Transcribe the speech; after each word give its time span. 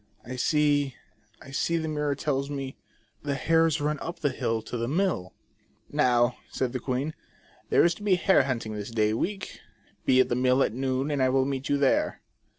"I 0.25 0.35
see, 0.35 0.95
I 1.43 1.51
see, 1.51 1.77
the 1.77 1.87
mirror 1.87 2.15
tells 2.15 2.49
me, 2.49 2.75
The 3.21 3.35
hares 3.35 3.79
run 3.79 3.99
up 3.99 4.17
the 4.17 4.31
hill 4.31 4.63
to 4.63 4.75
the 4.75 4.87
mill."" 4.87 5.35
Now", 5.91 6.37
said 6.49 6.73
the 6.73 6.79
queen," 6.79 7.13
there 7.69 7.85
is 7.85 7.93
to 7.93 8.01
be 8.03 8.13
a 8.13 8.17
hare 8.17 8.45
hunting 8.45 8.73
this 8.73 8.89
day 8.89 9.13
week; 9.13 9.59
be 10.05 10.19
at 10.19 10.27
the 10.29 10.35
mill 10.35 10.63
at 10.63 10.73
noon, 10.73 11.11
and 11.11 11.21
I 11.21 11.29
will 11.29 11.45
meet 11.45 11.69
you 11.69 11.77
there." 11.77 12.19